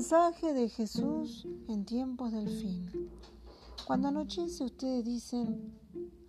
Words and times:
Mensaje 0.00 0.54
de 0.54 0.70
Jesús 0.70 1.46
en 1.68 1.84
tiempos 1.84 2.32
del 2.32 2.48
fin. 2.48 2.90
Cuando 3.86 4.08
anochece 4.08 4.64
ustedes 4.64 5.04
dicen, 5.04 5.78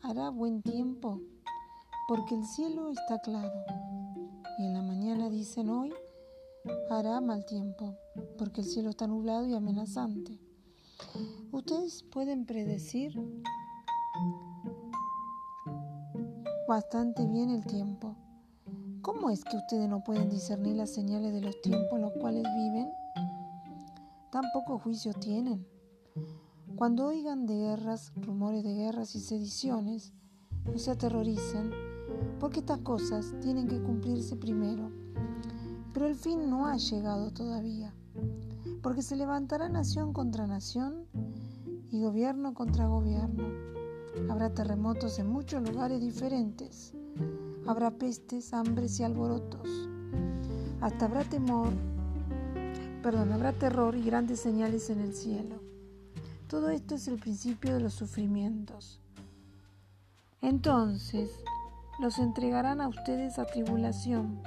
hará 0.01 0.29
buen 0.29 0.61
tiempo, 0.61 1.21
porque 2.09 2.35
el 2.35 2.43
cielo 2.43 2.89
está 2.89 3.21
claro. 3.21 3.63
Y 4.59 4.65
en 4.65 4.73
la 4.73 4.81
mañana 4.81 5.29
dicen 5.29 5.69
hoy, 5.69 5.93
hará 6.89 7.21
mal 7.21 7.45
tiempo, 7.45 7.95
porque 8.37 8.59
el 8.59 8.67
cielo 8.67 8.89
está 8.89 9.07
nublado 9.07 9.47
y 9.47 9.53
amenazante. 9.53 10.37
Ustedes 11.53 12.03
pueden 12.03 12.45
predecir 12.45 13.17
bastante 16.67 17.25
bien 17.25 17.51
el 17.51 17.65
tiempo. 17.65 18.17
¿Cómo 19.01 19.29
es 19.29 19.45
que 19.45 19.55
ustedes 19.55 19.87
no 19.87 20.03
pueden 20.03 20.29
discernir 20.29 20.75
las 20.75 20.93
señales 20.93 21.31
de 21.31 21.39
los 21.39 21.61
tiempos 21.61 21.93
en 21.93 22.01
los 22.01 22.11
cuales 22.19 22.43
viven? 22.53 23.00
Tan 24.31 24.45
poco 24.53 24.79
juicio 24.79 25.11
tienen. 25.13 25.67
Cuando 26.77 27.07
oigan 27.07 27.45
de 27.45 27.53
guerras, 27.53 28.13
rumores 28.15 28.63
de 28.63 28.73
guerras 28.73 29.13
y 29.13 29.19
sediciones, 29.19 30.13
no 30.63 30.77
se 30.77 30.91
aterroricen, 30.91 31.71
porque 32.39 32.59
estas 32.61 32.79
cosas 32.79 33.35
tienen 33.41 33.67
que 33.67 33.81
cumplirse 33.81 34.37
primero. 34.37 34.89
Pero 35.93 36.07
el 36.07 36.15
fin 36.15 36.49
no 36.49 36.65
ha 36.65 36.77
llegado 36.77 37.31
todavía, 37.31 37.93
porque 38.81 39.01
se 39.01 39.17
levantará 39.17 39.67
nación 39.67 40.13
contra 40.13 40.47
nación 40.47 41.07
y 41.91 42.01
gobierno 42.01 42.53
contra 42.53 42.87
gobierno. 42.87 43.43
Habrá 44.29 44.53
terremotos 44.53 45.19
en 45.19 45.27
muchos 45.27 45.61
lugares 45.61 45.99
diferentes. 45.99 46.93
Habrá 47.67 47.91
pestes, 47.91 48.53
hambres 48.53 48.97
y 49.01 49.03
alborotos. 49.03 49.89
Hasta 50.79 51.05
habrá 51.05 51.25
temor, 51.25 51.73
perdón, 53.01 53.31
habrá 53.33 53.53
terror 53.53 53.95
y 53.95 54.03
grandes 54.03 54.39
señales 54.39 54.89
en 54.89 55.01
el 55.01 55.13
cielo. 55.13 55.55
Todo 56.47 56.69
esto 56.69 56.95
es 56.95 57.07
el 57.07 57.17
principio 57.17 57.73
de 57.73 57.79
los 57.79 57.93
sufrimientos. 57.93 58.99
Entonces 60.41 61.31
los 61.99 62.19
entregarán 62.19 62.81
a 62.81 62.87
ustedes 62.87 63.39
a 63.39 63.45
tribulación, 63.45 64.41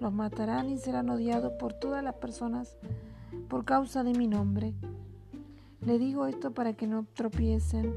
los 0.00 0.12
matarán 0.12 0.70
y 0.70 0.78
serán 0.78 1.10
odiados 1.10 1.52
por 1.58 1.72
todas 1.72 2.04
las 2.04 2.14
personas 2.14 2.76
por 3.48 3.64
causa 3.64 4.02
de 4.02 4.12
mi 4.12 4.26
nombre. 4.26 4.74
Le 5.80 5.98
digo 5.98 6.26
esto 6.26 6.52
para 6.52 6.74
que 6.74 6.86
no 6.86 7.06
tropiecen. 7.14 7.94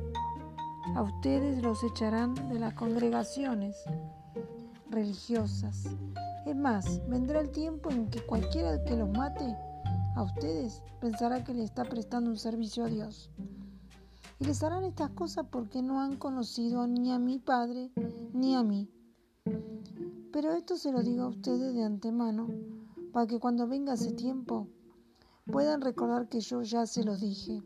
A 0.95 1.01
ustedes 1.01 1.61
los 1.61 1.83
echarán 1.83 2.33
de 2.49 2.59
las 2.59 2.73
congregaciones 2.73 3.77
religiosas. 4.89 5.95
Es 6.45 6.55
más, 6.55 7.01
vendrá 7.07 7.39
el 7.39 7.51
tiempo 7.51 7.91
en 7.91 8.09
que 8.09 8.25
cualquiera 8.25 8.83
que 8.83 8.97
los 8.97 9.09
mate 9.09 9.55
a 10.15 10.23
ustedes 10.23 10.81
pensará 10.99 11.43
que 11.43 11.53
le 11.53 11.63
está 11.63 11.83
prestando 11.85 12.31
un 12.31 12.37
servicio 12.37 12.85
a 12.85 12.87
Dios. 12.87 13.29
Y 14.39 14.45
les 14.45 14.63
harán 14.63 14.83
estas 14.83 15.11
cosas 15.11 15.45
porque 15.51 15.83
no 15.83 16.01
han 16.01 16.17
conocido 16.17 16.87
ni 16.87 17.11
a 17.11 17.19
mi 17.19 17.37
Padre 17.37 17.91
ni 18.33 18.55
a 18.55 18.63
mí. 18.63 18.89
Pero 20.31 20.53
esto 20.53 20.77
se 20.77 20.91
lo 20.91 21.03
digo 21.03 21.23
a 21.23 21.29
ustedes 21.29 21.75
de 21.75 21.83
antemano, 21.83 22.47
para 23.13 23.27
que 23.27 23.39
cuando 23.39 23.67
venga 23.67 23.93
ese 23.93 24.13
tiempo 24.13 24.67
puedan 25.45 25.81
recordar 25.81 26.27
que 26.27 26.39
yo 26.39 26.63
ya 26.63 26.87
se 26.87 27.03
los 27.03 27.21
dije. 27.21 27.61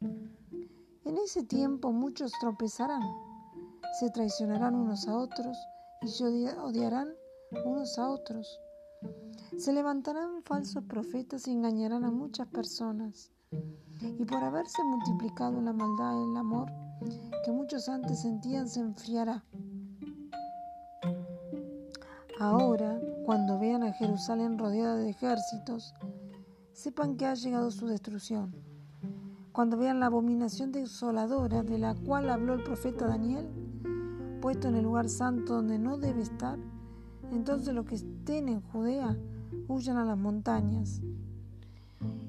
En 0.00 1.16
ese 1.24 1.44
tiempo 1.44 1.92
muchos 1.92 2.32
tropezarán, 2.40 3.02
se 3.98 4.10
traicionarán 4.10 4.74
unos 4.74 5.08
a 5.08 5.16
otros 5.16 5.56
y 6.02 6.08
se 6.08 6.24
odiarán 6.58 7.08
unos 7.50 7.98
a 7.98 8.08
otros. 8.08 8.60
Se 9.56 9.72
levantarán 9.72 10.42
falsos 10.42 10.84
profetas 10.84 11.46
y 11.46 11.52
engañarán 11.52 12.04
a 12.04 12.10
muchas 12.10 12.48
personas. 12.48 13.30
Y 14.00 14.24
por 14.24 14.42
haberse 14.42 14.82
multiplicado 14.84 15.60
la 15.60 15.72
maldad 15.72 16.22
el 16.22 16.36
amor 16.36 16.70
que 17.44 17.52
muchos 17.52 17.88
antes 17.88 18.22
sentían, 18.22 18.68
se 18.68 18.80
enfriará. 18.80 19.44
Ahora, 22.38 23.00
cuando 23.24 23.58
vean 23.58 23.82
a 23.82 23.92
Jerusalén 23.92 24.58
rodeada 24.58 24.96
de 24.96 25.10
ejércitos, 25.10 25.94
sepan 26.72 27.16
que 27.16 27.26
ha 27.26 27.34
llegado 27.34 27.70
su 27.70 27.86
destrucción. 27.86 28.54
Cuando 29.52 29.78
vean 29.78 30.00
la 30.00 30.06
abominación 30.06 30.72
desoladora 30.72 31.62
de 31.62 31.78
la 31.78 31.94
cual 31.94 32.28
habló 32.28 32.54
el 32.54 32.62
profeta 32.62 33.06
Daniel, 33.06 33.48
puesto 34.42 34.68
en 34.68 34.76
el 34.76 34.84
lugar 34.84 35.08
santo 35.08 35.54
donde 35.54 35.78
no 35.78 35.96
debe 35.96 36.22
estar, 36.22 36.58
entonces 37.32 37.74
los 37.74 37.86
que 37.86 37.96
estén 37.96 38.48
en 38.48 38.60
Judea 38.60 39.16
huyan 39.68 39.96
a 39.96 40.04
las 40.04 40.18
montañas. 40.18 41.00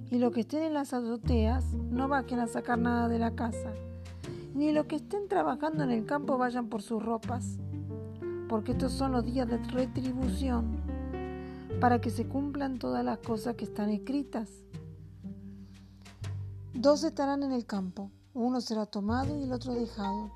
Y 0.10 0.20
los 0.20 0.32
que 0.32 0.42
estén 0.42 0.64
en 0.64 0.74
las 0.74 0.94
azoteas 0.94 1.74
no 1.74 2.08
bajen 2.08 2.40
a 2.40 2.48
sacar 2.48 2.80
nada 2.80 3.08
de 3.10 3.20
la 3.20 3.36
casa, 3.36 3.74
ni 4.56 4.72
los 4.72 4.86
que 4.86 4.96
estén 4.96 5.28
trabajando 5.28 5.84
en 5.84 5.92
el 5.92 6.06
campo 6.06 6.38
vayan 6.38 6.68
por 6.68 6.82
sus 6.82 7.04
ropas, 7.04 7.60
porque 8.48 8.72
estos 8.72 8.94
son 8.94 9.12
los 9.12 9.26
días 9.26 9.48
de 9.48 9.58
retribución, 9.58 10.78
para 11.82 12.00
que 12.00 12.10
se 12.10 12.26
cumplan 12.26 12.80
todas 12.80 13.04
las 13.04 13.20
cosas 13.20 13.56
que 13.56 13.66
están 13.66 13.90
escritas. 13.90 14.50
Dos 16.74 17.04
estarán 17.04 17.44
en 17.44 17.52
el 17.52 17.66
campo, 17.66 18.10
uno 18.34 18.62
será 18.62 18.86
tomado 18.86 19.38
y 19.38 19.44
el 19.44 19.52
otro 19.52 19.74
dejado. 19.74 20.32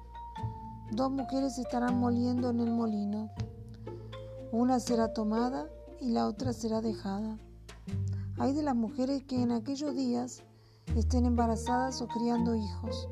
Dos 0.92 1.12
mujeres 1.12 1.58
estarán 1.58 1.98
moliendo 1.98 2.50
en 2.50 2.60
el 2.60 2.72
molino, 2.72 3.30
una 4.52 4.82
será 4.82 5.14
tomada 5.14 5.70
y 6.02 6.10
la 6.10 6.28
otra 6.28 6.52
será 6.52 6.82
dejada. 6.82 7.38
Hay 8.38 8.54
de 8.54 8.64
las 8.64 8.76
mujeres 8.76 9.24
que 9.24 9.42
en 9.42 9.52
aquellos 9.52 9.96
días 9.96 10.44
estén 10.96 11.26
embarazadas 11.26 12.02
o 12.02 12.08
criando 12.08 12.56
hijos. 12.56 13.08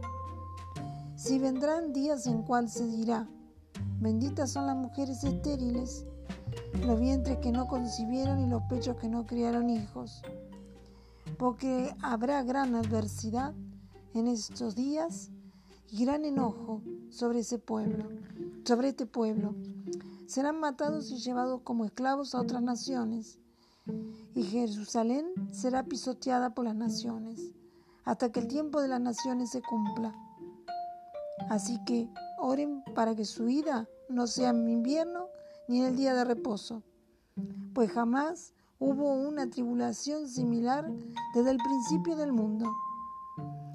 Si 1.16 1.40
vendrán 1.40 1.94
días 1.94 2.28
en 2.28 2.44
cual 2.44 2.70
se 2.70 2.86
dirá, 2.88 3.28
benditas 4.00 4.52
son 4.52 4.68
las 4.68 4.76
mujeres 4.76 5.24
estériles, 5.24 6.06
los 6.86 7.00
vientres 7.00 7.38
que 7.38 7.52
no 7.52 7.68
concibieron 7.68 8.40
y 8.40 8.48
los 8.48 8.64
pechos 8.64 8.98
que 8.98 9.08
no 9.08 9.26
criaron 9.26 9.70
hijos, 9.70 10.22
porque 11.38 11.96
habrá 12.02 12.44
gran 12.44 12.76
adversidad 12.76 13.54
en 14.14 14.28
estos 14.28 14.76
días 14.76 15.32
y 15.90 16.04
gran 16.04 16.26
enojo 16.26 16.82
sobre 17.10 17.40
ese 17.40 17.60
pueblo, 17.60 18.06
sobre 18.66 18.90
este 18.90 19.06
pueblo. 19.06 19.56
Serán 20.29 20.59
matados 20.59 21.09
y 21.09 21.17
llevados 21.17 21.62
como 21.63 21.85
esclavos 21.85 22.35
a 22.35 22.41
otras 22.41 22.62
naciones 22.62 23.40
y 24.35 24.44
Jerusalén 24.44 25.25
será 25.51 25.85
pisoteada 25.85 26.53
por 26.53 26.66
las 26.66 26.75
naciones, 26.75 27.51
hasta 28.06 28.31
que 28.31 28.41
el 28.41 28.47
tiempo 28.47 28.79
de 28.79 28.90
las 28.90 29.01
naciones 29.01 29.50
se 29.50 29.63
cumpla. 29.63 30.13
Así 31.50 31.84
que 31.84 32.12
oren 32.38 32.84
para 32.94 33.16
que 33.16 33.25
su 33.25 33.50
ira 33.50 33.90
no 34.07 34.28
sea 34.28 34.51
en 34.51 34.69
invierno 34.69 35.29
ni 35.67 35.79
en 35.79 35.88
el 35.88 35.95
día 35.97 36.13
de 36.13 36.23
reposo, 36.23 36.84
pues 37.73 37.91
jamás 37.91 38.53
hubo 38.78 39.16
una 39.16 39.50
tribulación 39.50 40.28
similar 40.28 40.88
desde 41.34 41.50
el 41.50 41.57
principio 41.57 42.16
del 42.16 42.34
mundo, 42.34 42.72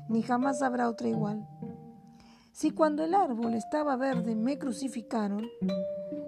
ni 0.09 0.23
jamás 0.23 0.63
habrá 0.63 0.89
otra 0.89 1.09
igual. 1.09 1.49
Si 2.53 2.71
cuando 2.71 3.03
el 3.03 3.13
árbol 3.13 3.55
estaba 3.55 3.97
verde 3.97 4.37
me 4.37 4.57
crucificaron, 4.57 5.49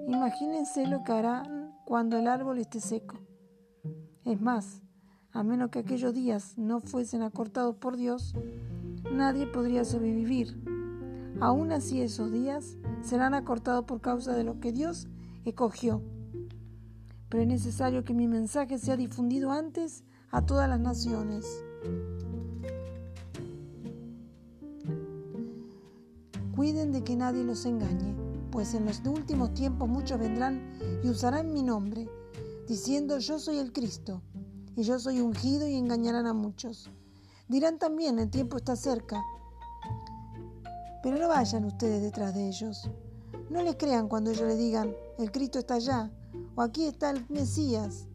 imagínense 0.07 0.87
lo 0.87 1.03
que 1.05 1.13
harán 1.13 1.75
cuando 1.85 2.17
el 2.19 2.27
árbol 2.27 2.59
esté 2.59 2.81
seco. 2.81 3.19
Es 4.25 4.41
más, 4.41 4.83
a 5.33 5.43
menos 5.43 5.71
que 5.71 5.81
aquellos 5.81 6.15
días 6.15 6.57
no 6.57 6.81
fuesen 6.81 7.23
acortados 7.23 7.77
por 7.77 7.97
Dios, 7.97 8.35
nadie 9.13 9.47
podría 9.47 9.85
sobrevivir. 9.85 10.61
Aún 11.41 11.73
así 11.73 12.01
esos 12.01 12.33
días 12.33 12.77
serán 13.03 13.35
acortados 13.35 13.85
por 13.85 14.01
causa 14.01 14.35
de 14.35 14.45
lo 14.45 14.59
que 14.61 14.73
Dios 14.73 15.09
escogió. 15.45 16.03
Pero 17.29 17.43
es 17.43 17.49
necesario 17.49 18.05
que 18.05 18.15
mi 18.15 18.27
mensaje 18.27 18.79
sea 18.79 18.97
difundido 18.97 19.53
antes 19.53 20.05
a 20.31 20.45
todas 20.45 20.69
las 20.69 20.81
naciones. 20.81 21.63
Cuiden 26.55 26.93
de 26.93 27.05
que 27.05 27.17
nadie 27.17 27.45
los 27.45 27.67
engañe, 27.67 28.15
pues 28.57 28.73
en 28.73 28.87
los 28.87 29.03
últimos 29.05 29.53
tiempos 29.53 29.87
muchos 29.87 30.19
vendrán 30.19 30.79
y 31.05 31.11
usarán 31.11 31.53
mi 31.53 31.63
nombre 31.63 32.09
diciendo 32.67 33.19
yo 33.19 33.39
soy 33.39 33.59
el 33.59 33.71
Cristo, 33.71 34.23
y 34.75 34.83
yo 34.83 34.99
soy 34.99 35.21
ungido 35.21 35.69
y 35.69 35.75
engañarán 35.75 36.27
a 36.27 36.33
muchos. 36.33 36.89
Dirán 37.49 37.79
también, 37.79 38.19
el 38.19 38.31
tiempo 38.31 38.57
está 38.57 38.75
cerca. 38.75 39.23
Pero 41.03 41.19
no 41.19 41.29
vayan 41.29 41.67
ustedes 41.67 42.01
detrás 42.01 42.35
de 42.35 42.49
ellos. 42.49 42.89
No 43.51 43.63
les 43.63 43.77
crean 43.77 44.09
cuando 44.09 44.31
ellos 44.31 44.49
les 44.49 44.57
digan, 44.57 44.91
el 45.19 45.31
Cristo 45.31 45.59
está 45.59 45.75
allá, 45.75 46.11
o 46.55 46.63
aquí 46.63 46.87
está 46.87 47.11
el 47.11 47.27
Mesías, 47.29 48.07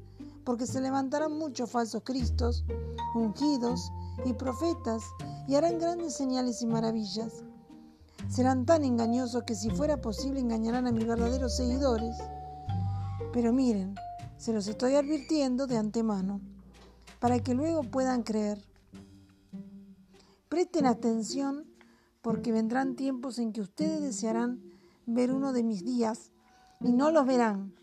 porque 0.43 0.65
se 0.65 0.81
levantarán 0.81 1.37
muchos 1.37 1.69
falsos 1.69 2.01
Cristos, 2.03 2.65
ungidos 3.13 3.91
y 4.25 4.33
profetas, 4.33 5.03
y 5.47 5.53
harán 5.53 5.77
grandes 5.77 6.15
señales 6.15 6.63
y 6.63 6.65
maravillas. 6.65 7.43
Serán 8.31 8.65
tan 8.65 8.85
engañosos 8.85 9.43
que 9.43 9.55
si 9.55 9.69
fuera 9.69 9.99
posible 9.99 10.39
engañarán 10.39 10.87
a 10.87 10.93
mis 10.93 11.05
verdaderos 11.05 11.53
seguidores. 11.53 12.15
Pero 13.33 13.51
miren, 13.51 13.95
se 14.37 14.53
los 14.53 14.67
estoy 14.67 14.95
advirtiendo 14.95 15.67
de 15.67 15.77
antemano. 15.77 16.39
para 17.19 17.39
que 17.39 17.53
luego 17.53 17.83
puedan 17.83 18.23
creer. 18.23 18.57
Presten 20.49 20.87
atención 20.87 21.67
porque 22.21 22.51
vendrán 22.51 22.95
tiempos 22.95 23.37
en 23.37 23.51
que 23.51 23.61
ustedes 23.61 24.01
desearán 24.01 24.63
ver 25.05 25.31
uno 25.31 25.53
de 25.53 25.61
mis 25.61 25.85
días 25.85 26.31
y 26.79 26.93
no 26.93 27.11
los 27.11 27.27
verán. 27.27 27.75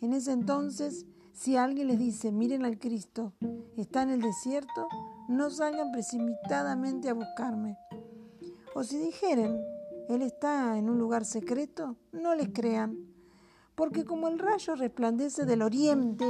En 0.00 0.12
ese 0.12 0.30
entonces, 0.30 1.06
si 1.32 1.56
alguien 1.56 1.88
les 1.88 1.98
dice, 1.98 2.30
miren 2.30 2.64
al 2.64 2.78
Cristo, 2.78 3.32
está 3.76 4.02
en 4.02 4.10
el 4.10 4.20
desierto, 4.20 4.86
no 5.28 5.50
salgan 5.50 5.90
precipitadamente 5.90 7.08
a 7.08 7.14
buscarme. 7.14 7.78
O 8.74 8.84
si 8.84 8.98
dijeren, 8.98 9.60
Él 10.08 10.22
está 10.22 10.78
en 10.78 10.88
un 10.88 10.98
lugar 10.98 11.24
secreto, 11.24 11.96
no 12.12 12.34
les 12.34 12.48
crean, 12.48 12.96
porque 13.74 14.04
como 14.04 14.28
el 14.28 14.38
rayo 14.38 14.74
resplandece 14.74 15.44
del 15.44 15.62
oriente 15.62 16.24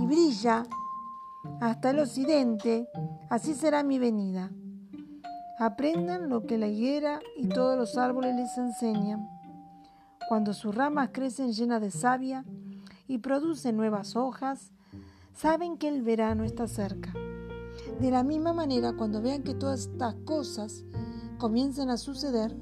y 0.00 0.06
brilla 0.06 0.64
hasta 1.60 1.90
el 1.90 1.98
occidente, 1.98 2.88
así 3.28 3.54
será 3.54 3.82
mi 3.82 3.98
venida. 3.98 4.50
Aprendan 5.58 6.28
lo 6.28 6.46
que 6.46 6.58
la 6.58 6.66
higuera 6.66 7.20
y 7.36 7.48
todos 7.48 7.76
los 7.76 7.96
árboles 7.96 8.34
les 8.34 8.56
enseñan. 8.56 9.28
Cuando 10.28 10.54
sus 10.54 10.74
ramas 10.74 11.10
crecen 11.12 11.52
llenas 11.52 11.80
de 11.80 11.90
savia 11.90 12.44
y 13.06 13.18
producen 13.18 13.76
nuevas 13.76 14.16
hojas, 14.16 14.72
saben 15.34 15.76
que 15.76 15.88
el 15.88 16.02
verano 16.02 16.44
está 16.44 16.66
cerca. 16.66 17.12
De 18.00 18.10
la 18.10 18.22
misma 18.22 18.52
manera, 18.52 18.94
cuando 18.96 19.20
vean 19.20 19.42
que 19.42 19.54
todas 19.54 19.80
estas 19.80 20.14
cosas 20.24 20.84
comienzan 21.44 21.90
a 21.90 21.98
suceder, 21.98 22.56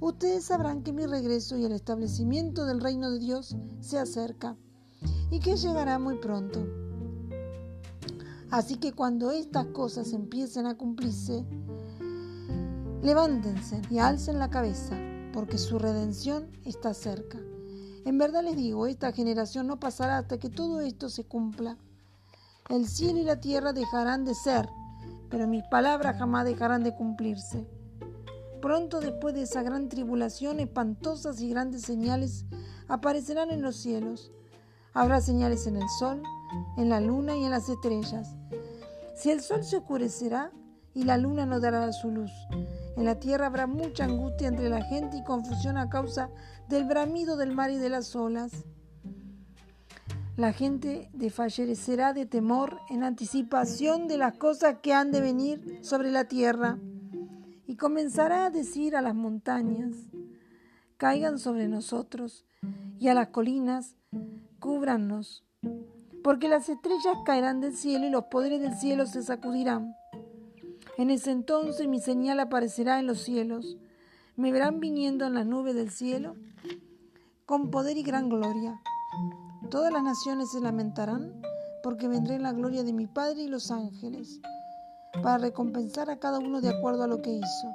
ustedes 0.00 0.46
sabrán 0.46 0.82
que 0.82 0.92
mi 0.92 1.06
regreso 1.06 1.56
y 1.56 1.64
el 1.64 1.70
establecimiento 1.70 2.66
del 2.66 2.80
reino 2.80 3.12
de 3.12 3.20
Dios 3.20 3.54
se 3.78 3.96
acerca 3.96 4.56
y 5.30 5.38
que 5.38 5.54
llegará 5.56 6.00
muy 6.00 6.16
pronto. 6.16 6.66
Así 8.50 8.74
que 8.78 8.92
cuando 8.92 9.30
estas 9.30 9.66
cosas 9.66 10.12
empiecen 10.14 10.66
a 10.66 10.76
cumplirse, 10.76 11.46
Levántense 13.04 13.80
y 13.88 13.98
alcen 13.98 14.40
la 14.40 14.50
cabeza, 14.50 14.96
porque 15.32 15.56
su 15.56 15.78
redención 15.78 16.50
está 16.64 16.94
cerca. 16.94 17.38
En 18.04 18.18
verdad 18.18 18.42
les 18.42 18.56
digo, 18.56 18.88
esta 18.88 19.12
generación 19.12 19.68
no 19.68 19.78
pasará 19.78 20.18
hasta 20.18 20.38
que 20.38 20.50
todo 20.50 20.80
esto 20.80 21.08
se 21.08 21.22
cumpla. 21.22 21.78
El 22.68 22.88
cielo 22.88 23.20
y 23.20 23.22
la 23.22 23.38
tierra 23.38 23.72
dejarán 23.72 24.24
de 24.24 24.34
ser, 24.34 24.68
pero 25.30 25.46
mis 25.46 25.62
palabras 25.70 26.18
jamás 26.18 26.44
dejarán 26.44 26.82
de 26.82 26.96
cumplirse. 26.96 27.64
Pronto 28.62 29.00
después 29.00 29.34
de 29.34 29.42
esa 29.42 29.64
gran 29.64 29.88
tribulación, 29.88 30.60
espantosas 30.60 31.40
y 31.40 31.48
grandes 31.48 31.82
señales 31.82 32.46
aparecerán 32.86 33.50
en 33.50 33.60
los 33.60 33.74
cielos. 33.74 34.30
Habrá 34.94 35.20
señales 35.20 35.66
en 35.66 35.74
el 35.74 35.88
sol, 35.98 36.22
en 36.76 36.88
la 36.88 37.00
luna 37.00 37.36
y 37.36 37.44
en 37.44 37.50
las 37.50 37.68
estrellas. 37.68 38.36
Si 39.16 39.32
el 39.32 39.40
sol 39.40 39.64
se 39.64 39.78
oscurecerá 39.78 40.52
y 40.94 41.02
la 41.02 41.18
luna 41.18 41.44
no 41.44 41.58
dará 41.58 41.90
su 41.92 42.12
luz, 42.12 42.30
en 42.96 43.04
la 43.04 43.18
tierra 43.18 43.46
habrá 43.46 43.66
mucha 43.66 44.04
angustia 44.04 44.46
entre 44.46 44.68
la 44.68 44.84
gente 44.84 45.16
y 45.16 45.24
confusión 45.24 45.76
a 45.76 45.88
causa 45.88 46.30
del 46.68 46.84
bramido 46.84 47.36
del 47.36 47.52
mar 47.52 47.72
y 47.72 47.78
de 47.78 47.90
las 47.90 48.14
olas. 48.14 48.52
La 50.36 50.52
gente 50.52 51.10
desfallecerá 51.14 52.12
de 52.12 52.26
temor 52.26 52.78
en 52.90 53.02
anticipación 53.02 54.06
de 54.06 54.18
las 54.18 54.36
cosas 54.36 54.76
que 54.82 54.94
han 54.94 55.10
de 55.10 55.20
venir 55.20 55.80
sobre 55.82 56.12
la 56.12 56.26
tierra 56.26 56.78
y 57.72 57.76
comenzará 57.76 58.44
a 58.44 58.50
decir 58.50 58.94
a 58.96 59.00
las 59.00 59.14
montañas, 59.14 59.96
caigan 60.98 61.38
sobre 61.38 61.68
nosotros 61.68 62.44
y 62.98 63.08
a 63.08 63.14
las 63.14 63.28
colinas, 63.28 63.96
cúbrannos, 64.60 65.42
porque 66.22 66.48
las 66.48 66.68
estrellas 66.68 67.16
caerán 67.24 67.62
del 67.62 67.74
cielo 67.74 68.06
y 68.06 68.10
los 68.10 68.24
poderes 68.24 68.60
del 68.60 68.74
cielo 68.74 69.06
se 69.06 69.22
sacudirán. 69.22 69.96
En 70.98 71.08
ese 71.08 71.30
entonces 71.30 71.88
mi 71.88 71.98
señal 71.98 72.40
aparecerá 72.40 73.00
en 73.00 73.06
los 73.06 73.22
cielos. 73.22 73.78
Me 74.36 74.52
verán 74.52 74.78
viniendo 74.78 75.24
en 75.24 75.32
las 75.32 75.46
nubes 75.46 75.74
del 75.74 75.88
cielo 75.88 76.36
con 77.46 77.70
poder 77.70 77.96
y 77.96 78.02
gran 78.02 78.28
gloria. 78.28 78.82
Todas 79.70 79.90
las 79.90 80.02
naciones 80.02 80.50
se 80.50 80.60
lamentarán 80.60 81.40
porque 81.82 82.06
vendré 82.06 82.34
en 82.34 82.42
la 82.42 82.52
gloria 82.52 82.84
de 82.84 82.92
mi 82.92 83.06
Padre 83.06 83.44
y 83.44 83.48
los 83.48 83.70
ángeles 83.70 84.42
para 85.20 85.38
recompensar 85.38 86.08
a 86.10 86.18
cada 86.18 86.38
uno 86.38 86.60
de 86.60 86.70
acuerdo 86.70 87.02
a 87.02 87.08
lo 87.08 87.20
que 87.20 87.32
hizo. 87.32 87.74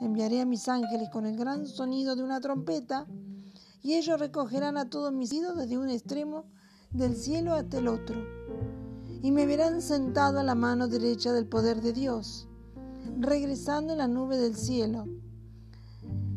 Enviaré 0.00 0.40
a 0.40 0.46
mis 0.46 0.68
ángeles 0.68 1.08
con 1.10 1.26
el 1.26 1.36
gran 1.36 1.66
sonido 1.66 2.14
de 2.14 2.22
una 2.22 2.40
trompeta 2.40 3.06
y 3.82 3.94
ellos 3.94 4.20
recogerán 4.20 4.76
a 4.76 4.88
todos 4.88 5.12
mis 5.12 5.32
hijos 5.32 5.56
desde 5.56 5.78
un 5.78 5.88
extremo 5.88 6.44
del 6.90 7.16
cielo 7.16 7.54
hasta 7.54 7.78
el 7.78 7.88
otro 7.88 8.16
y 9.24 9.32
me 9.32 9.46
verán 9.46 9.80
sentado 9.80 10.38
a 10.38 10.42
la 10.42 10.54
mano 10.54 10.86
derecha 10.86 11.32
del 11.32 11.46
poder 11.46 11.80
de 11.80 11.94
Dios, 11.94 12.46
regresando 13.18 13.92
en 13.92 13.98
la 13.98 14.06
nube 14.06 14.36
del 14.36 14.54
cielo. 14.54 15.06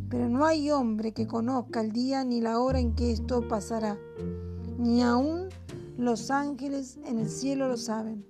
Pero 0.10 0.30
no 0.30 0.46
hay 0.46 0.72
hombre 0.72 1.12
que 1.12 1.28
conozca 1.28 1.82
el 1.82 1.92
día 1.92 2.24
ni 2.24 2.40
la 2.40 2.62
hora 2.62 2.80
en 2.80 2.96
que 2.96 3.12
esto 3.12 3.46
pasará, 3.46 3.98
ni 4.78 5.04
aun 5.04 5.50
los 5.98 6.32
ángeles 6.32 6.98
en 7.04 7.20
el 7.20 7.30
cielo 7.30 7.68
lo 7.68 7.76
saben, 7.76 8.26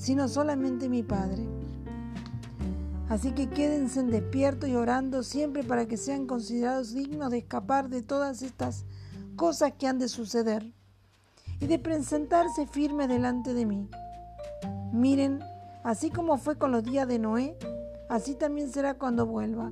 sino 0.00 0.28
solamente 0.28 0.88
mi 0.88 1.02
Padre. 1.02 1.46
Así 3.10 3.32
que 3.32 3.50
quédense 3.50 4.02
despiertos 4.02 4.70
y 4.70 4.74
orando 4.74 5.22
siempre 5.22 5.62
para 5.62 5.86
que 5.86 5.98
sean 5.98 6.26
considerados 6.26 6.94
dignos 6.94 7.30
de 7.30 7.38
escapar 7.38 7.90
de 7.90 8.00
todas 8.00 8.40
estas 8.40 8.86
cosas 9.36 9.74
que 9.78 9.86
han 9.86 9.98
de 9.98 10.08
suceder 10.08 10.72
y 11.60 11.66
de 11.66 11.78
presentarse 11.78 12.66
firme 12.66 13.08
delante 13.08 13.52
de 13.52 13.66
mí. 13.66 13.90
Miren, 14.90 15.40
así 15.84 16.08
como 16.08 16.38
fue 16.38 16.56
con 16.56 16.72
los 16.72 16.82
días 16.82 17.06
de 17.06 17.18
Noé, 17.18 17.58
así 18.08 18.34
también 18.34 18.70
será 18.70 18.94
cuando 18.94 19.26
vuelva. 19.26 19.70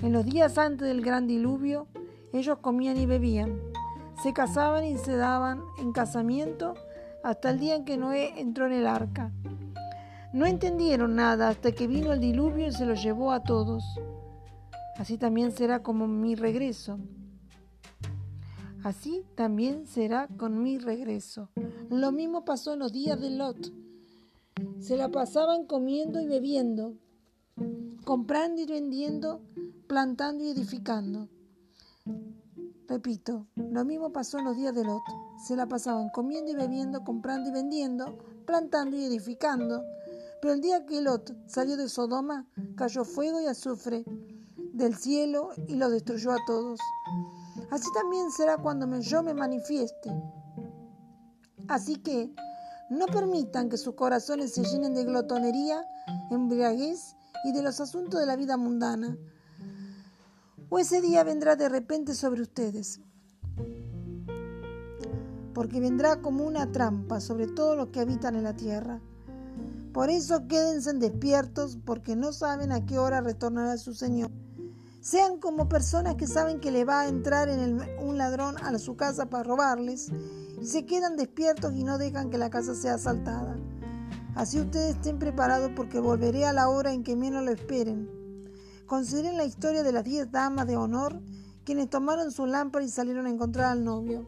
En 0.00 0.12
los 0.12 0.24
días 0.24 0.58
antes 0.58 0.86
del 0.86 1.02
gran 1.02 1.26
diluvio, 1.26 1.88
ellos 2.32 2.58
comían 2.60 2.98
y 2.98 3.06
bebían, 3.06 3.58
se 4.22 4.32
casaban 4.32 4.84
y 4.84 4.96
se 4.96 5.16
daban 5.16 5.60
en 5.78 5.90
casamiento 5.90 6.74
hasta 7.24 7.50
el 7.50 7.58
día 7.58 7.74
en 7.74 7.86
que 7.86 7.96
Noé 7.96 8.38
entró 8.38 8.66
en 8.66 8.72
el 8.72 8.86
arca. 8.86 9.32
No 10.34 10.44
entendieron 10.44 11.16
nada 11.16 11.48
hasta 11.48 11.72
que 11.72 11.86
vino 11.86 12.12
el 12.12 12.20
diluvio 12.20 12.68
y 12.68 12.72
se 12.72 12.84
los 12.84 13.02
llevó 13.02 13.32
a 13.32 13.42
todos. 13.42 13.82
Así 14.98 15.16
también 15.16 15.50
será 15.50 15.82
como 15.82 16.06
mi 16.06 16.34
regreso. 16.34 16.98
Así 18.84 19.24
también 19.36 19.86
será 19.86 20.28
con 20.36 20.62
mi 20.62 20.76
regreso. 20.76 21.48
Lo 21.88 22.12
mismo 22.12 22.44
pasó 22.44 22.74
en 22.74 22.80
los 22.80 22.92
días 22.92 23.18
de 23.18 23.30
Lot. 23.30 23.72
Se 24.78 24.98
la 24.98 25.08
pasaban 25.08 25.64
comiendo 25.64 26.20
y 26.20 26.26
bebiendo, 26.26 26.94
comprando 28.04 28.60
y 28.60 28.66
vendiendo, 28.66 29.40
plantando 29.86 30.44
y 30.44 30.50
edificando. 30.50 31.30
Repito, 32.86 33.46
lo 33.56 33.84
mismo 33.84 34.12
pasó 34.12 34.38
en 34.38 34.44
los 34.44 34.56
días 34.56 34.74
de 34.74 34.84
Lot. 34.84 35.02
Se 35.46 35.56
la 35.56 35.66
pasaban 35.66 36.10
comiendo 36.10 36.50
y 36.50 36.54
bebiendo, 36.54 37.02
comprando 37.02 37.48
y 37.48 37.52
vendiendo, 37.52 38.18
plantando 38.46 38.96
y 38.96 39.04
edificando. 39.04 39.82
Pero 40.42 40.52
el 40.52 40.60
día 40.60 40.84
que 40.84 41.00
Lot 41.00 41.34
salió 41.46 41.76
de 41.78 41.88
Sodoma, 41.88 42.46
cayó 42.76 43.04
fuego 43.04 43.40
y 43.40 43.46
azufre 43.46 44.04
del 44.74 44.94
cielo 44.96 45.50
y 45.66 45.76
lo 45.76 45.88
destruyó 45.88 46.32
a 46.32 46.44
todos. 46.46 46.78
Así 47.70 47.88
también 47.94 48.30
será 48.30 48.58
cuando 48.58 49.00
yo 49.00 49.22
me 49.22 49.32
manifieste. 49.32 50.10
Así 51.68 51.96
que 51.96 52.34
no 52.90 53.06
permitan 53.06 53.70
que 53.70 53.78
sus 53.78 53.94
corazones 53.94 54.52
se 54.52 54.62
llenen 54.64 54.92
de 54.92 55.04
glotonería, 55.04 55.82
embriaguez 56.30 57.16
y 57.44 57.52
de 57.52 57.62
los 57.62 57.80
asuntos 57.80 58.20
de 58.20 58.26
la 58.26 58.36
vida 58.36 58.58
mundana. 58.58 59.16
O 60.74 60.80
ese 60.80 61.00
día 61.00 61.22
vendrá 61.22 61.54
de 61.54 61.68
repente 61.68 62.14
sobre 62.14 62.42
ustedes, 62.42 63.00
porque 65.54 65.78
vendrá 65.78 66.20
como 66.20 66.44
una 66.44 66.72
trampa 66.72 67.20
sobre 67.20 67.46
todos 67.46 67.76
los 67.76 67.90
que 67.90 68.00
habitan 68.00 68.34
en 68.34 68.42
la 68.42 68.56
tierra. 68.56 69.00
Por 69.92 70.10
eso 70.10 70.48
quédense 70.48 70.92
despiertos, 70.94 71.78
porque 71.84 72.16
no 72.16 72.32
saben 72.32 72.72
a 72.72 72.86
qué 72.86 72.98
hora 72.98 73.20
retornará 73.20 73.78
su 73.78 73.94
Señor. 73.94 74.32
Sean 75.00 75.38
como 75.38 75.68
personas 75.68 76.16
que 76.16 76.26
saben 76.26 76.58
que 76.58 76.72
le 76.72 76.84
va 76.84 77.02
a 77.02 77.08
entrar 77.08 77.48
en 77.48 77.78
un 78.02 78.18
ladrón 78.18 78.56
a 78.56 78.76
su 78.80 78.96
casa 78.96 79.26
para 79.30 79.44
robarles 79.44 80.10
y 80.60 80.66
se 80.66 80.86
quedan 80.86 81.16
despiertos 81.16 81.72
y 81.76 81.84
no 81.84 81.98
dejan 81.98 82.30
que 82.30 82.38
la 82.38 82.50
casa 82.50 82.74
sea 82.74 82.94
asaltada. 82.94 83.56
Así 84.34 84.58
ustedes 84.58 84.96
estén 84.96 85.20
preparados 85.20 85.70
porque 85.76 86.00
volveré 86.00 86.46
a 86.46 86.52
la 86.52 86.68
hora 86.68 86.92
en 86.92 87.04
que 87.04 87.14
menos 87.14 87.44
lo 87.44 87.52
esperen. 87.52 88.23
Consideren 88.94 89.36
la 89.36 89.44
historia 89.44 89.82
de 89.82 89.90
las 89.90 90.04
diez 90.04 90.30
damas 90.30 90.68
de 90.68 90.76
honor 90.76 91.20
quienes 91.64 91.90
tomaron 91.90 92.30
su 92.30 92.46
lámpara 92.46 92.84
y 92.84 92.88
salieron 92.88 93.26
a 93.26 93.30
encontrar 93.30 93.72
al 93.72 93.82
novio. 93.84 94.24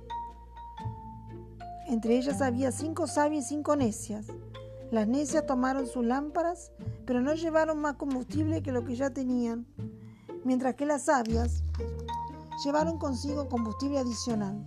Entre 1.86 2.16
ellas 2.16 2.42
había 2.42 2.72
cinco 2.72 3.06
sabias 3.06 3.44
y 3.44 3.48
cinco 3.50 3.76
necias. 3.76 4.26
Las 4.90 5.06
necias 5.06 5.46
tomaron 5.46 5.86
sus 5.86 6.04
lámparas, 6.04 6.72
pero 7.06 7.20
no 7.20 7.32
llevaron 7.34 7.78
más 7.78 7.94
combustible 7.94 8.60
que 8.60 8.72
lo 8.72 8.84
que 8.84 8.96
ya 8.96 9.10
tenían 9.10 9.68
mientras 10.42 10.74
que 10.74 10.84
las 10.84 11.04
sabias 11.04 11.62
llevaron 12.64 12.98
consigo 12.98 13.48
combustible 13.48 14.00
adicional. 14.00 14.66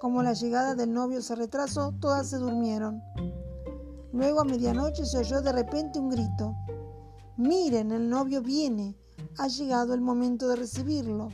Como 0.00 0.22
la 0.22 0.32
llegada 0.32 0.74
del 0.74 0.94
novio 0.94 1.20
se 1.20 1.34
retrasó, 1.34 1.92
todas 2.00 2.30
se 2.30 2.38
durmieron. 2.38 3.02
Luego 4.14 4.40
a 4.40 4.44
medianoche 4.44 5.04
se 5.04 5.18
oyó 5.18 5.42
de 5.42 5.52
repente 5.52 5.98
un 5.98 6.08
grito. 6.08 6.56
Miren, 7.36 7.90
el 7.90 8.08
novio 8.08 8.42
viene. 8.42 8.96
Ha 9.38 9.48
llegado 9.48 9.94
el 9.94 10.00
momento 10.00 10.48
de 10.48 10.56
recibirlo. 10.56 11.30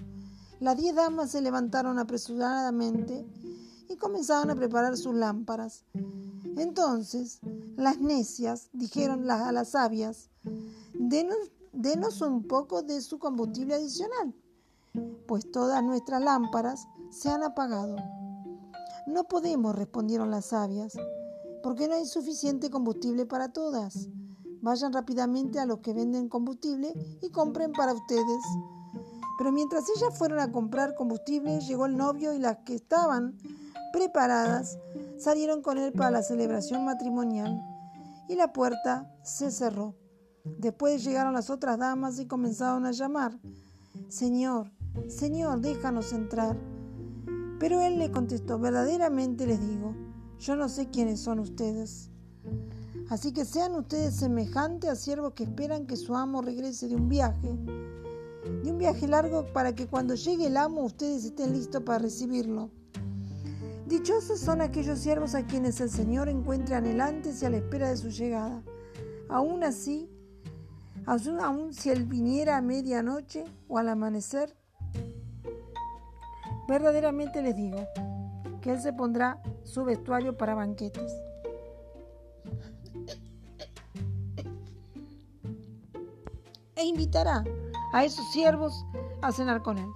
Las 0.59 0.77
diez 0.77 0.95
damas 0.95 1.31
se 1.31 1.41
levantaron 1.41 1.99
apresuradamente 1.99 3.27
y 3.89 3.97
comenzaron 3.97 4.51
a 4.51 4.55
preparar 4.55 4.97
sus 4.97 5.15
lámparas. 5.15 5.85
Entonces 6.57 7.41
las 7.77 7.99
necias 7.99 8.69
dijeron 8.73 9.31
a 9.31 9.53
las 9.53 9.71
sabias, 9.71 10.31
denos, 10.95 11.37
denos 11.73 12.21
un 12.21 12.47
poco 12.47 12.83
de 12.83 13.01
su 13.01 13.19
combustible 13.19 13.75
adicional, 13.75 14.35
pues 15.27 15.51
todas 15.51 15.83
nuestras 15.83 16.23
lámparas 16.23 16.87
se 17.11 17.31
han 17.31 17.43
apagado. 17.43 17.97
No 19.07 19.25
podemos, 19.25 19.75
respondieron 19.75 20.31
las 20.31 20.47
sabias, 20.47 20.95
porque 21.63 21.89
no 21.89 21.95
hay 21.95 22.07
suficiente 22.07 22.71
combustible 22.71 23.27
para 23.27 23.53
todas. 23.53 24.09
Vayan 24.63 24.93
rápidamente 24.93 25.59
a 25.59 25.67
los 25.67 25.79
que 25.79 25.93
venden 25.93 26.29
combustible 26.29 26.93
y 27.23 27.31
compren 27.31 27.73
para 27.73 27.95
ustedes. 27.95 28.43
Pero 29.39 29.53
mientras 29.53 29.85
ellas 29.97 30.17
fueron 30.19 30.39
a 30.39 30.53
comprar 30.53 30.95
combustible, 30.95 31.61
llegó 31.61 31.87
el 31.87 31.97
novio 31.97 32.35
y 32.35 32.39
las 32.39 32.59
que 32.59 32.75
estaban 32.75 33.39
preparadas 33.93 34.79
salieron 35.19 35.63
con 35.63 35.79
él 35.79 35.93
para 35.93 36.11
la 36.11 36.23
celebración 36.23 36.85
matrimonial 36.85 37.61
y 38.29 38.37
la 38.37 38.53
puerta 38.53 39.13
se 39.23 39.51
cerró. 39.51 39.97
Después 40.45 41.05
llegaron 41.05 41.35
las 41.35 41.51
otras 41.51 41.79
damas 41.79 42.19
y 42.19 42.27
comenzaron 42.27 42.87
a 42.87 42.93
llamar, 42.93 43.39
Señor, 44.09 44.71
Señor, 45.09 45.61
déjanos 45.61 46.13
entrar. 46.13 46.57
Pero 47.59 47.81
él 47.81 47.99
le 47.99 48.11
contestó, 48.11 48.59
verdaderamente 48.59 49.47
les 49.47 49.61
digo, 49.61 49.95
yo 50.39 50.57
no 50.57 50.69
sé 50.69 50.89
quiénes 50.89 51.21
son 51.21 51.41
ustedes. 51.41 52.11
Así 53.09 53.33
que 53.33 53.45
sean 53.45 53.75
ustedes 53.75 54.15
semejantes 54.15 54.91
a 54.91 54.97
siervos 54.97 55.33
que 55.35 55.45
esperan 55.45 55.87
que 55.87 55.97
su 55.97 56.15
amo 56.15 56.43
regrese 56.43 56.89
de 56.89 56.97
un 56.97 57.09
viaje 57.09 57.57
de 58.63 58.71
un 58.71 58.79
viaje 58.79 59.07
largo 59.07 59.45
para 59.53 59.75
que 59.75 59.87
cuando 59.87 60.15
llegue 60.15 60.47
el 60.47 60.57
amo 60.57 60.83
ustedes 60.83 61.25
estén 61.25 61.53
listos 61.53 61.83
para 61.83 61.99
recibirlo. 61.99 62.71
Dichosos 63.87 64.41
son 64.41 64.61
aquellos 64.61 64.99
siervos 64.99 65.35
a 65.35 65.47
quienes 65.47 65.81
el 65.81 65.91
Señor 65.91 66.29
encuentre 66.29 66.77
anhelantes 66.77 67.43
y 67.43 67.47
a 67.47 67.51
la 67.51 67.57
espera 67.59 67.91
de 67.91 67.97
su 67.97 68.09
llegada. 68.09 68.63
Aún 69.29 69.65
así, 69.65 70.09
aún 71.07 71.75
si 71.75 71.91
Él 71.91 72.05
viniera 72.05 72.57
a 72.57 72.63
medianoche 72.63 73.45
o 73.69 73.79
al 73.79 73.89
amanecer, 73.89 74.55
verdaderamente 76.69 77.43
les 77.43 77.57
digo 77.57 77.85
que 78.61 78.73
Él 78.73 78.81
se 78.81 78.93
pondrá 78.93 79.43
su 79.65 79.85
vestuario 79.85 80.37
para 80.37 80.55
banquetes. 80.55 81.13
E 86.81 86.85
invitará 86.87 87.45
a 87.93 88.05
esos 88.07 88.25
siervos 88.33 88.87
a 89.21 89.31
cenar 89.33 89.63
con 89.63 89.77
él. 89.77 89.91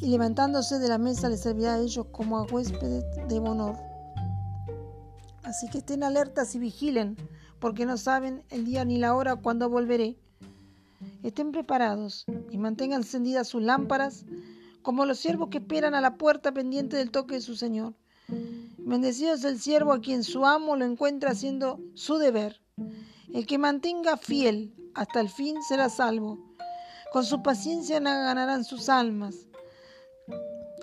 Y 0.00 0.08
levantándose 0.08 0.78
de 0.78 0.88
la 0.88 0.96
mesa 0.96 1.28
les 1.28 1.40
servirá 1.40 1.74
a 1.74 1.78
ellos 1.78 2.06
como 2.12 2.38
a 2.38 2.44
huéspedes 2.44 3.04
de 3.28 3.38
honor. 3.40 3.76
Así 5.42 5.68
que 5.68 5.78
estén 5.78 6.02
alertas 6.02 6.54
y 6.54 6.60
vigilen, 6.60 7.14
porque 7.60 7.84
no 7.84 7.98
saben 7.98 8.42
el 8.48 8.64
día 8.64 8.86
ni 8.86 8.96
la 8.96 9.14
hora 9.14 9.36
cuando 9.36 9.68
volveré. 9.68 10.16
Estén 11.22 11.52
preparados 11.52 12.24
y 12.50 12.56
mantengan 12.56 13.02
encendidas 13.02 13.48
sus 13.48 13.62
lámparas, 13.62 14.24
como 14.80 15.04
los 15.04 15.18
siervos 15.18 15.50
que 15.50 15.58
esperan 15.58 15.94
a 15.94 16.00
la 16.00 16.16
puerta 16.16 16.52
pendiente 16.52 16.96
del 16.96 17.10
toque 17.10 17.34
de 17.34 17.42
su 17.42 17.54
Señor. 17.54 17.92
Bendecido 18.78 19.34
es 19.34 19.44
el 19.44 19.60
siervo 19.60 19.92
a 19.92 20.00
quien 20.00 20.24
su 20.24 20.46
amo 20.46 20.74
lo 20.74 20.86
encuentra 20.86 21.32
haciendo 21.32 21.80
su 21.92 22.16
deber. 22.16 22.61
El 23.32 23.46
que 23.46 23.56
mantenga 23.56 24.16
fiel 24.16 24.74
hasta 24.94 25.20
el 25.20 25.30
fin 25.30 25.62
será 25.62 25.88
salvo. 25.88 26.38
Con 27.12 27.24
su 27.24 27.42
paciencia 27.42 27.98
ganarán 28.00 28.64
sus 28.64 28.88
almas. 28.88 29.46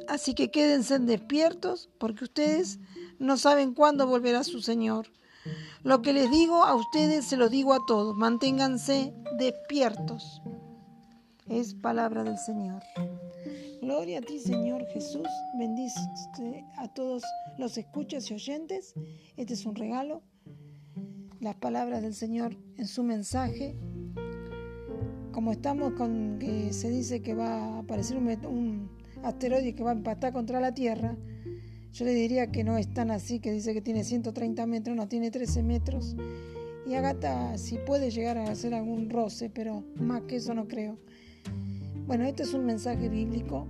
Así 0.07 0.33
que 0.33 0.49
quédense 0.49 0.97
despiertos 0.99 1.89
porque 1.99 2.23
ustedes 2.23 2.79
no 3.19 3.37
saben 3.37 3.73
cuándo 3.73 4.07
volverá 4.07 4.43
su 4.43 4.61
Señor. 4.61 5.11
Lo 5.83 6.01
que 6.01 6.13
les 6.13 6.31
digo 6.31 6.63
a 6.65 6.75
ustedes 6.75 7.25
se 7.25 7.37
lo 7.37 7.49
digo 7.49 7.73
a 7.73 7.85
todos. 7.85 8.15
Manténganse 8.15 9.13
despiertos. 9.37 10.41
Es 11.47 11.75
palabra 11.75 12.23
del 12.23 12.37
Señor. 12.37 12.81
Gloria 13.81 14.19
a 14.19 14.21
ti, 14.21 14.39
Señor 14.39 14.85
Jesús. 14.87 15.27
Bendice 15.57 15.99
a 16.77 16.87
todos 16.87 17.23
los 17.57 17.77
escuchas 17.77 18.29
y 18.29 18.33
oyentes. 18.33 18.93
Este 19.37 19.53
es 19.53 19.65
un 19.65 19.75
regalo 19.75 20.23
las 21.39 21.55
palabras 21.55 22.01
del 22.01 22.13
Señor 22.13 22.55
en 22.77 22.87
su 22.87 23.03
mensaje. 23.03 23.75
Como 25.31 25.51
estamos 25.51 25.93
con 25.93 26.37
que 26.39 26.73
se 26.73 26.89
dice 26.89 27.21
que 27.21 27.33
va 27.33 27.75
a 27.75 27.79
aparecer 27.79 28.17
un, 28.17 28.89
asteroide 29.23 29.73
que 29.73 29.83
va 29.83 29.91
a 29.91 29.95
impactar 29.95 30.33
contra 30.33 30.59
la 30.59 30.73
Tierra, 30.73 31.15
yo 31.93 32.05
le 32.05 32.13
diría 32.13 32.51
que 32.51 32.63
no 32.63 32.77
es 32.77 32.93
tan 32.93 33.11
así, 33.11 33.39
que 33.39 33.51
dice 33.51 33.73
que 33.73 33.81
tiene 33.81 34.03
130 34.03 34.65
metros, 34.65 34.95
no 34.95 35.07
tiene 35.07 35.31
13 35.31 35.63
metros. 35.63 36.15
Y 36.85 36.95
Agata 36.95 37.57
si 37.57 37.77
puede 37.77 38.11
llegar 38.11 38.37
a 38.37 38.49
hacer 38.49 38.73
algún 38.73 39.09
roce, 39.09 39.49
pero 39.49 39.83
más 39.95 40.23
que 40.23 40.37
eso 40.37 40.53
no 40.53 40.67
creo. 40.67 40.97
Bueno, 42.05 42.25
este 42.25 42.43
es 42.43 42.53
un 42.53 42.65
mensaje 42.65 43.07
bíblico. 43.07 43.67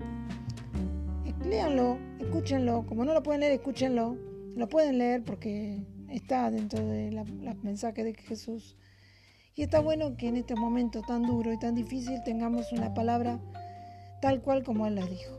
Léanlo, 1.45 1.97
escúchenlo. 2.19 2.85
Como 2.85 3.05
no 3.05 3.13
lo 3.13 3.21
pueden 3.21 3.41
leer, 3.41 3.53
escúchenlo. 3.53 4.17
Lo 4.55 4.69
pueden 4.69 4.97
leer 4.97 5.23
porque 5.23 5.83
está 6.12 6.50
dentro 6.51 6.86
de 6.86 7.12
los 7.12 7.63
mensajes 7.63 8.06
de 8.06 8.13
Jesús. 8.13 8.75
Y 9.56 9.63
está 9.63 9.80
bueno 9.80 10.16
que 10.16 10.28
en 10.28 10.38
este 10.38 10.56
momento 10.56 11.01
tan 11.01 11.24
duro 11.24 11.51
y 11.51 11.60
tan 11.60 11.75
difícil 11.75 12.22
tengamos 12.24 12.72
una 12.72 12.94
palabra 12.94 13.39
tal 14.22 14.42
cual 14.42 14.63
como 14.63 14.88
Él 14.88 14.96
la 14.96 15.06
dijo. 15.06 15.38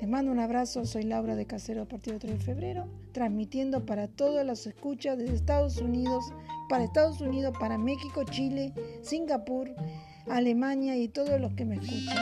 Les 0.00 0.08
mando 0.08 0.32
un 0.32 0.38
abrazo, 0.38 0.86
soy 0.86 1.02
Laura 1.02 1.36
de 1.36 1.44
Casero 1.44 1.84
del 1.84 2.00
3 2.00 2.20
de 2.20 2.38
febrero, 2.38 2.88
transmitiendo 3.12 3.84
para 3.84 4.08
todos 4.08 4.46
los 4.46 4.66
escuchas 4.66 5.18
desde 5.18 5.34
Estados 5.34 5.78
Unidos, 5.78 6.24
para 6.70 6.84
Estados 6.84 7.20
Unidos, 7.20 7.54
para 7.60 7.76
México, 7.76 8.24
Chile, 8.24 8.72
Singapur, 9.02 9.70
Alemania 10.30 10.96
y 10.96 11.08
todos 11.08 11.38
los 11.38 11.52
que 11.52 11.66
me 11.66 11.74
escuchan. 11.74 12.16